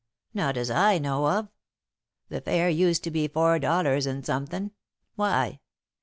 "Not 0.33 0.57
as 0.57 0.71
I 0.71 0.97
know 0.97 1.27
of. 1.27 1.47
The 2.29 2.41
fare 2.41 2.69
used 2.71 3.03
to 3.03 3.11
be 3.11 3.27
four 3.27 3.59
dollars 3.59 4.07
and 4.07 4.25
somethin'. 4.25 4.71
Why?" 5.15 5.59